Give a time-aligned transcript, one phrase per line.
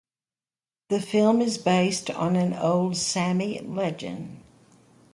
[0.89, 4.41] The film is based on an old Sami legend.